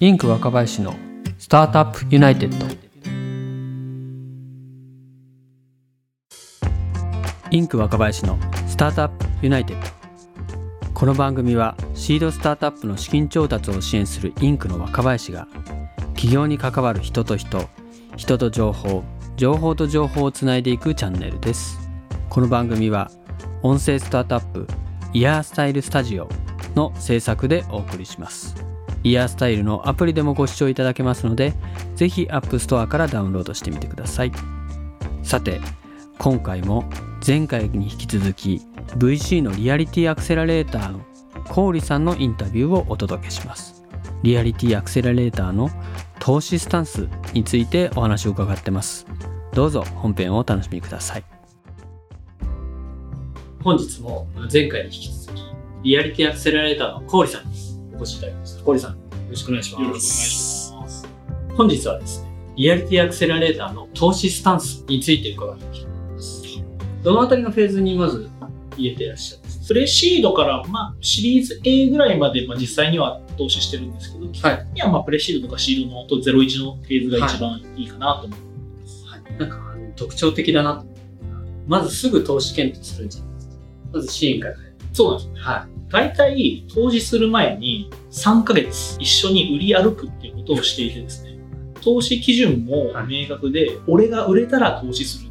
[0.00, 0.94] INQ 若林の
[1.38, 2.66] スタートアップユナイテッド。
[7.50, 8.38] INQ 若林の
[8.68, 9.88] スタートアップユナイテッド。
[10.94, 15.48] この番組はシードスタートアップの資金調達を支援する INQ の若林が
[16.14, 17.68] 起業に関わる人と人
[18.16, 19.02] 人と情報
[19.36, 21.76] 情報と情報をつないでいくチャンネルです。
[22.28, 23.10] この番組は
[23.64, 24.68] 音声スタートアップ
[25.12, 26.28] イヤースタイルスタジオ
[26.76, 28.67] の制作でお送りします。
[29.08, 31.54] イヤースタイルのアプリでもご視聴いただけますので
[31.94, 34.32] ぜひ App Store からダウンロードしてみてください。
[35.22, 35.60] さて
[36.18, 36.84] 今回も
[37.26, 38.60] 前回に引き続き
[38.98, 41.00] VC のリアリティアクセラレーターの
[41.54, 43.82] 郡さんのインタビューをお届けします。
[44.22, 45.70] リアリティアクセラレーターの
[46.18, 49.06] 投資スタンスについてお話を伺ってます。
[49.54, 51.24] どうぞ本編をお楽しみください。
[53.62, 55.42] 本日も前回に引き続き
[55.82, 57.67] リアリティアクセラレーターの郡さんに
[57.98, 58.98] お越しいただきました郡さんよ
[59.30, 59.82] ろしくお願いします。
[59.82, 61.08] よろしくお願いします。
[61.56, 66.42] 本日はですねリアリティアクセラレーターの投資スタンスについて伺っていきたいと思います。
[67.02, 68.28] どのあたりのフェーズにまず
[68.76, 69.68] 入れていらっしゃるんです？
[69.68, 79.04] プレシードから、まあ、シリーズ A ぐらいまで、まあ、実際には投資してるんですけど、基本的には、まあ、プレシードとかシードのと01のフェーズが一番いいかなと思います。
[79.04, 80.76] か、はい、なんかあの特徴的だな。
[80.76, 80.86] と
[81.66, 83.54] まずすぐ投資検討するんじゃないですか。
[83.92, 84.54] まず支援から。
[84.94, 85.34] そうなんです。
[85.34, 85.40] ね。
[85.40, 91.38] は大体、投資する前に3ヶ月一緒に売り歩くっていうことをしていてですね、
[91.80, 95.30] 投資基準も明確で、俺が売れたら投資する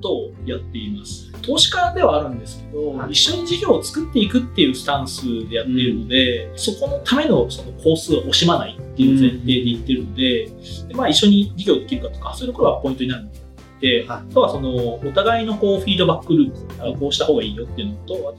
[0.00, 1.30] とやっています。
[1.42, 3.12] 投資家ではあるんですけど、はい。
[3.12, 10.46] 一緒に事業を作っていくっていうスタンスでやっているので、そこのためのその工数を惜しまないっていう前提で言ってるので、
[10.88, 13.44] でまあ、一緒に事業できるかとか、そういうところがポイントになるので、は
[13.86, 14.06] い。
[14.08, 18.32] あとはそのお互いのこうフィードバックループ、あこうした方がいいよっていうのと、あとこ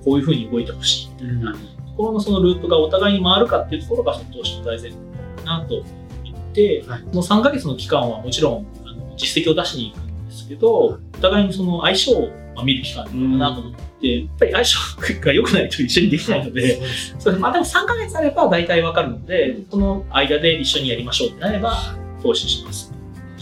[0.00, 1.58] うこういうふうに動いてほしいみたいな、と
[1.96, 5.02] ころのそのループがお互いに回るかっていうところがその投資の大前提
[5.44, 5.82] かなと
[6.24, 7.04] 言って、はい。
[7.12, 14.78] その3ヶ月の期間はもちろんあの実績を出しに行くんですけど、お互いにその相性をまあ見る期間なのかなと思って、やっぱり相性
[15.20, 16.80] が良くないと一緒にできないので、
[17.18, 21.76] そうまあ、でも3ヶ月あれば大体わかるので、その間で一緒にやりましょうってなれば
[22.22, 22.94] 投資します。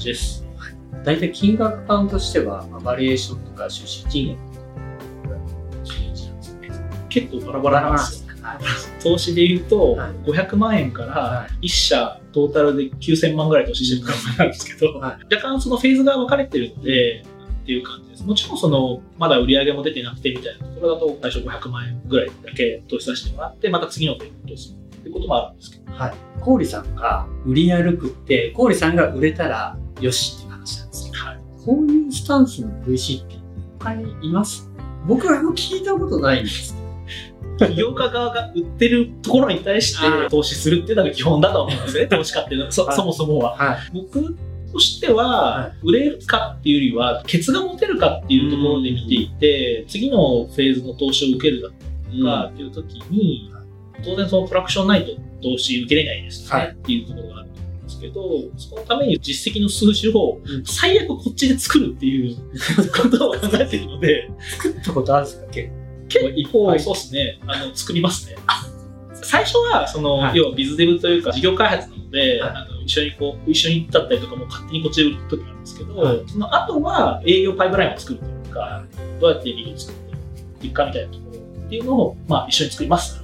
[0.04, 0.47] です。
[1.04, 4.36] 大体金額感としては、まあ、バリエーションとか出資金
[7.08, 8.28] 結構バラバラなんですよ。
[8.42, 8.58] はい
[9.02, 17.24] 投資で言うと、はい500万円から1社トータルで9000万ぐらい投資してる感じなんですけど、はい若干そのフェーズが分かれてるので、
[17.68, 18.24] っていう感じです。
[18.24, 26.14] もちろんその、まだ売り上げも出てなくてみたいなところだと、最初500万円ぐらいだけ投資させてもらって、また次のフェーズに投資するっていうこともあるんですけど、はい。
[26.42, 31.14] 郡さんが売り歩くって、郡さんが売れたらよしってなんですよ。
[31.14, 31.38] はい。
[31.64, 33.36] こういうスタンスの VC って
[33.78, 34.70] 他にいます？
[35.06, 36.76] 僕はもう聞いたことないんです。
[37.58, 42.96] 起業家側が売ってるところに対して投資するっていうのが基本だと思うんですね、 投資家っていうのは、そはい。
[42.96, 43.56] そもそもは。
[43.56, 43.76] はい。
[43.92, 44.36] 僕
[44.72, 53.50] としては、売れるかっていうよりは、ケツが持てるかっていうところで見ていて、次のフェーズの投資を受けるだとかっていう時に、
[54.04, 55.12] 当然そのトラクションないと
[55.42, 56.72] 投資受けれないですよね、はい。
[56.72, 57.47] っていうところがある
[57.88, 58.22] ですけど、
[58.56, 60.64] そのために実績の数字をうん。
[60.64, 62.36] 最悪こっちで作るっていう
[63.02, 64.30] ことを考えているので、
[64.62, 65.46] 作ったことあるんですか？
[65.52, 65.70] 結
[66.08, 66.80] 結構、はい。
[66.80, 68.36] そうですね、あの、作りますね。
[69.14, 70.36] 最初は、その、はい。
[70.38, 72.50] 要はビズデブというか、事業開発なので、はい。
[72.50, 76.22] あの一緒にこう、一緒にだったりとかも勝手にこっちで売る時があるんですけど、はい。
[76.26, 78.84] その後は営業パイプラインを作るというか、
[79.20, 79.96] どうやって利益を作っ
[80.60, 83.22] ていくかみたいなところっていうのを、まあ、一緒に作ります。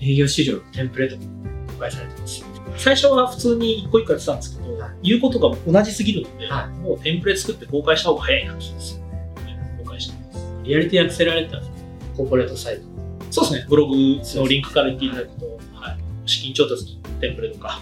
[0.00, 1.22] 営業市場のテンプレートも
[1.68, 2.44] 公開されてます。
[2.76, 9.04] 最初は普通に一個一個やってたんですけど、はい言うことが同じすぎるので、はもうテンプレ作って公開した方が早いなってですよ
[9.44, 9.78] ね。
[9.84, 10.46] 公開してます。
[10.64, 11.68] リアリティアクセラレーターの
[12.16, 12.82] コーポレートサイト。
[13.30, 17.80] そうですね、ブログのリンクから言っていただくと、はい、資金調達のテンプレとか、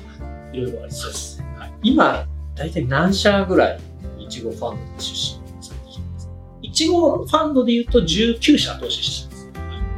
[0.52, 1.42] いろいろあります。
[1.58, 3.80] はい、今、大体何社ぐらい
[4.18, 6.32] いちごファンドで出資されてきてますか？
[6.62, 9.50] いちごファンドで言うと19社投資してます。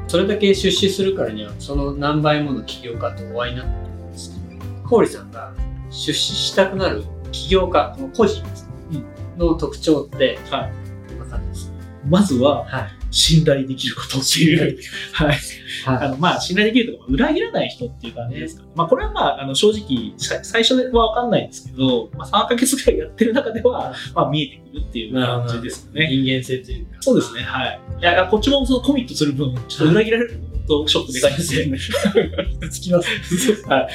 [0.08, 3.72] それだけ出資するからには、その何倍もの起業家とお会いになって
[5.00, 5.54] るんですけど、郡さんが
[5.90, 8.42] 出資したくなる起業家、この個人
[9.36, 10.72] の特徴って、はい
[11.08, 11.72] どんな感じです
[12.08, 12.90] まずは、かはい。
[13.12, 14.78] 信頼できることっていう。
[15.12, 15.36] はい。
[15.86, 18.68] あはの、まあ、信頼できるとか、裏切らない人っていう感じですかね。
[18.74, 26.08] まあ、これはまあ、あの、正直、さ最初はわかんないんですけど、まあ、3ヶ月ぐらいやってる中では、まあ、見えてくるっていう感じですかね。
[26.08, 26.96] 人間性というか。
[27.00, 27.80] そうですね、はい。
[28.00, 31.78] いや、こっちもそのコミットする分、ちょっと裏切られるとショックでかいんですよね。
[32.70, 33.08] つきます。
[33.68, 33.88] はい。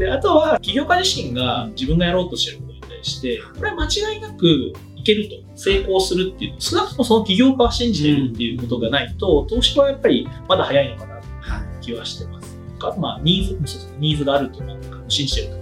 [0.00, 11.30] で、あとは、起業家自身が自分がやろうとしてることに対して、これは間違いなくいけると、成功するっていう、少なくともその起業家は信じてるっていうことがないと、投資はやっぱりまだ早いのかなってい
[11.76, 12.58] う気はしてます。
[12.78, 15.54] あと、まあ、ニーズ、そうですねニーズがあると思う感信じてると。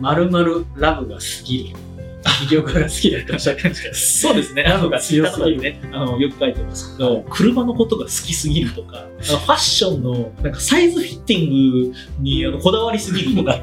[0.00, 1.76] まるまるラブが過ぎる。
[2.26, 4.62] 起業家が好きだっておっしゃってましたよそうですね。
[4.62, 5.80] ラブが強すぎるね。
[5.92, 13.60] あの、よく書いてますけど、車のことが好きすぎるとか、あのファッションの、なんかサイズフィッティングにあのこだわりすぎるとか、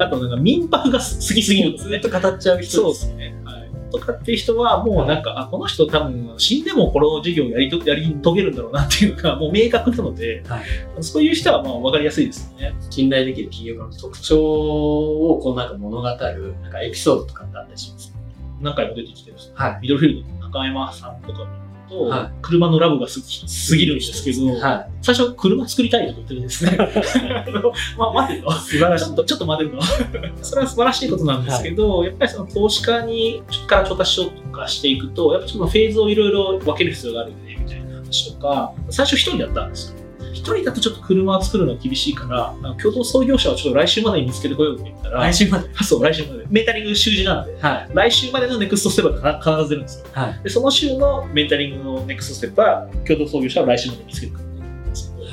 [0.00, 2.00] あとなんか民泊が好きすぎるとかね。
[2.00, 3.34] ずっと語っちゃう人そうですね。
[3.44, 3.59] はい。
[3.90, 10.60] とかっていう人は、もうなんか、あ、この人多分死んでもこの事業をやりとやり遂げるんだろうなっていうか、 もう明確なので、はい
[11.00, 12.74] そういう人はまあ分かりやすいですよね。
[12.90, 18.14] 信頼できる起業家の特徴をこうなんか物語るなんかエピソードとかってあったりします
[18.60, 19.78] 何回も出てきてるはい。
[19.82, 21.46] ミドルフィールドの中山さんとか
[21.90, 26.76] と、はい車のラブがすぎすぎるんですけど、は最初車作りたいとか言ってるんですね。
[27.98, 28.50] まあ、待てと。
[28.52, 29.82] 素晴らしいちょっと、ちょっと待てと。
[30.42, 39.99] それは素晴らしいことなんですけど、やっぱりその投資家にから調達しようとかしていくと、やっぱりそのフェーズをいろいろ分ける必要があるよね、みたいな話とか、最初一人だったんですよ。
[40.32, 45.68] 一人だとちょっと車を作るの厳しいから、共同創業者をちょっと来週までに見つけてこようって言ったら、来週まで？
[45.82, 46.46] そう、来週まで。
[46.48, 47.88] メンタリング週次なんで、はい。
[47.92, 50.06] 来週までのネクストステップが必ず出るんですよ。
[50.12, 50.40] はい。
[50.42, 55.26] で、その週のメンタリングのネクストステップは、共同創業者を来週まで見つけるからって言うんですけど、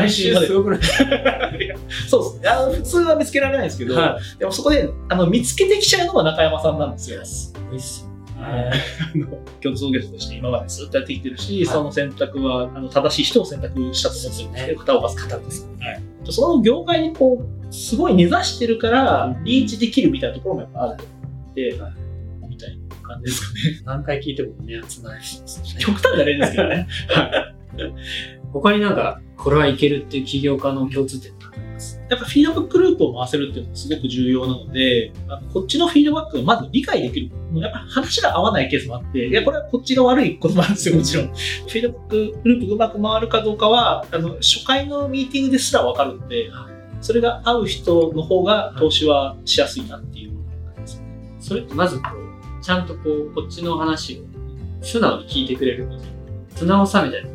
[0.00, 0.46] 来週まで。
[0.46, 0.80] すごくない？
[1.64, 1.76] いや
[2.08, 2.72] そうですねあの。
[2.72, 7.24] 普通は見つけられないんですけど、はでもそこであの見つけてきちゃうのが中山さんなんですよ。
[7.24, 8.42] すごいっすよ。
[8.42, 8.70] あ
[9.16, 9.26] の
[9.60, 16.02] 共同創業者として今までずっとやってきてるし、はいその選択はあの正しい人を選択したと思ってるんですけど、そう片岡さん方です、はい。
[16.30, 21.92] その業界にこうすごい根ざしてるから、リーチできるみたいなところもやっぱあると思って、はい
[22.52, 23.82] みたいな感じですかね。
[23.86, 25.46] 何回聞いてもね、集まるしね。
[25.80, 26.88] 極端じゃないですけどね。
[28.52, 31.41] 他になんか、これはいけるっていう起業家の共通点って
[32.10, 37.30] やっぱフィードバックループを回せるっていうのがすごく重要なので、あのこっちのフィードバックがまず理解できる。
[37.54, 41.26] やっぱ話が合わないケースもあって、いや、これはこっちが悪いこともあるんですよ、もちろん。
[41.28, 46.50] フィードバックループがうまく回るかどうかは、あの初回のミーティングですらわかるんで、
[47.00, 50.32] それが合う人の方が投資はしやすいなっていう
[50.74, 51.36] 感じですね。
[51.40, 54.22] それってまずこう、ちゃんとこう、こっちの話を
[54.82, 55.88] 素直に聞いてくれる。
[56.54, 57.30] 素直さみたいな。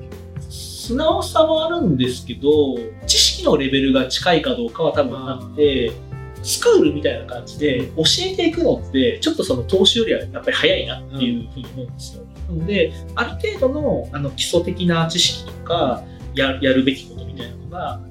[0.49, 5.91] 素直さもあるんですけど、知識のレベルが近いかどうかは多分なくて、
[6.43, 12.23] スクールみたいな感じで教えていくのって、ちょっとその投資よりはやっぱり早いなっていうふうに思うんですよ。
[12.49, 16.03] なので、ある程度のあの基礎的な知識とか
[16.35, 18.01] や、やるべきことみたいなのが、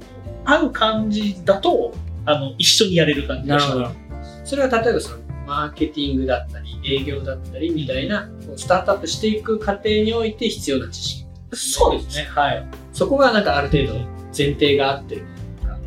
[0.44, 1.94] 合う感じだと、
[2.24, 4.50] あの、一緒にやれる感じがします。
[4.50, 11.26] それは例えばその、マーケティングだったり、営業だったりみたいな、スタートアップしていく過程において必要な知識。
[11.52, 12.24] そうですね。
[12.24, 12.66] はい。
[12.92, 15.22] そこがなんかある程度前提があって、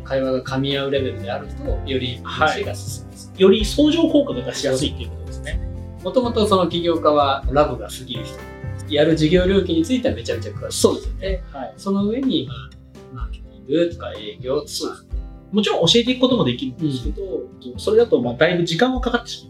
[0.04, 3.32] 会話が噛み合うレベルであると、より話が進みます。
[3.36, 5.60] より相乗効果が出しやすいっていうことですね。
[6.02, 8.38] もともとその起業家はラブが過ぎる人。
[8.88, 10.80] やる事業領域についてはめちゃめちゃ詳しい。
[10.80, 11.42] そうですよね。
[11.52, 11.74] はい。
[11.76, 12.70] その上に、まあ、
[13.14, 14.70] マーケティングとか営業とか、
[15.52, 19.49] もちろん教えていくこともできるんですけど、それだとまあだいぶ時間はかかってしま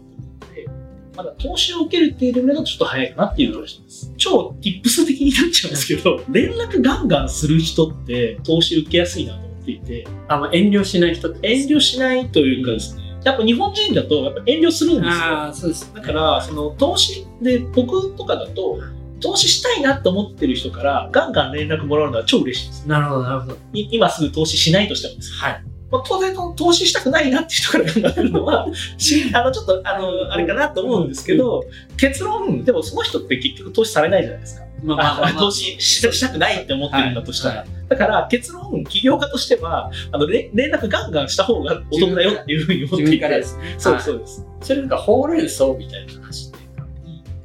[1.23, 4.13] まだ投資を受けるっていうレベルだとちょっと早いかなっていう気がします。
[4.17, 15.11] 超 tips 的になっちゃうんですけど、連絡ガンガンする人って投資受けやすいなと思っていて、あまあ、遠慮しない人遠慮しないというかですね、やっぱ日本人だとやっぱ遠慮するんですよ。
[15.13, 15.93] ああ、そうです。
[15.93, 18.79] だから、その投資で僕とかだと、
[19.21, 22.87] 投資したいなと思ってる人からガンガン連絡もらうのは超嬉しいです。
[22.87, 23.57] なるほど、なるほど。
[23.71, 25.31] い今すぐ投資しないとしてもです。
[25.33, 25.63] はい。
[25.91, 28.67] まあ、当然投資したくないなっていう人から考えるのは
[28.97, 31.63] しあのちょっとあのあれかなと思うんですけど
[31.97, 37.67] 結論でもその人って結局投資されないじゃないですか、まあまあまあ、あ投資ししたくないって思ってるんだとしたら、はい。
[37.89, 43.27] だから結論起業家としてはあのれ連絡ガンガンした方がお得だよっていうふうに思っていて。
[43.27, 43.75] ですね。
[43.77, 44.03] そうはい。
[44.03, 46.87] そうです、それなんかほうれん草みたいな話っていうか、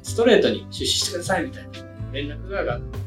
[0.03, 1.69] ストレートに出資してくださいみたいな
[2.13, 3.06] 連絡が上がってます。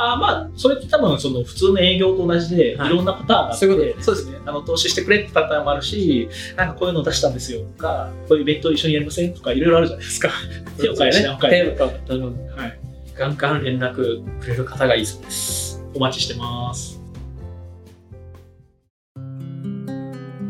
[0.00, 2.92] あまあそれって多分その普通の営業と同じで、はい。
[2.92, 3.98] い、ろんなパターンがあってそういうことです。
[3.98, 10.30] ねそうですねあの投資してくれってパターンもあるしなんかこういうの出したんですよとかこういうイベント一緒にやりませんとかいろいろあるじゃないですか。
[10.80, 12.78] 手を変え品を変え手を変え品はい。
[13.16, 15.82] ガンガン連絡くれる方がいいそうです。
[15.94, 17.00] お待ちしてます。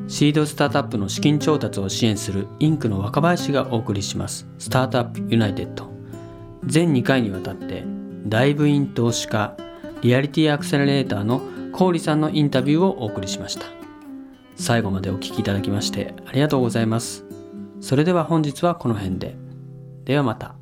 [0.08, 4.46] シードスタートアップの資金調達を支援するインクの若林がお送りします。
[4.58, 5.90] スタートアップユナイテッド。
[6.64, 7.84] 全2回にわたって
[8.28, 9.56] ライブイン投資家
[10.02, 11.40] リアリティアクセラレーターの
[11.72, 13.64] 郡さんのインタビューをお送りしました。
[14.54, 17.24] 最後までお聴きいただきましてありがとうございます。
[17.80, 19.36] それでは本日はこの辺で。
[20.04, 20.57] ではまた。